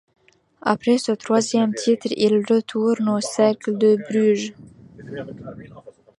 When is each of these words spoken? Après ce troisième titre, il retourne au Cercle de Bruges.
Après 0.63 0.97
ce 0.97 1.11
troisième 1.11 1.75
titre, 1.75 2.07
il 2.17 2.37
retourne 2.49 3.07
au 3.07 3.21
Cercle 3.21 3.77
de 3.77 3.97
Bruges. 4.09 4.55